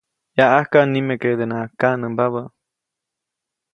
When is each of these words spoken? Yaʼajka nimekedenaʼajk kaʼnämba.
Yaʼajka 0.37 0.79
nimekedenaʼajk 0.91 1.71
kaʼnämba. 1.81 2.41